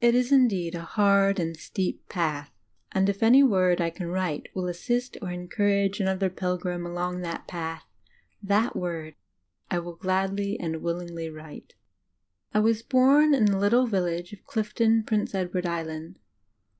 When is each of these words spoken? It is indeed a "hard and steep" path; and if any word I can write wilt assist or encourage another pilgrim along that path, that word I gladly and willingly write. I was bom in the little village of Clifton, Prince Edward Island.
It 0.00 0.14
is 0.14 0.30
indeed 0.30 0.76
a 0.76 0.82
"hard 0.82 1.40
and 1.40 1.56
steep" 1.56 2.08
path; 2.08 2.52
and 2.92 3.08
if 3.08 3.20
any 3.20 3.42
word 3.42 3.80
I 3.80 3.90
can 3.90 4.06
write 4.06 4.46
wilt 4.54 4.70
assist 4.70 5.16
or 5.20 5.32
encourage 5.32 5.98
another 5.98 6.30
pilgrim 6.30 6.86
along 6.86 7.22
that 7.22 7.48
path, 7.48 7.84
that 8.40 8.76
word 8.76 9.16
I 9.68 9.80
gladly 9.98 10.56
and 10.60 10.82
willingly 10.82 11.28
write. 11.30 11.74
I 12.54 12.60
was 12.60 12.84
bom 12.84 13.34
in 13.34 13.46
the 13.46 13.58
little 13.58 13.88
village 13.88 14.32
of 14.32 14.44
Clifton, 14.46 15.02
Prince 15.02 15.34
Edward 15.34 15.66
Island. 15.66 16.20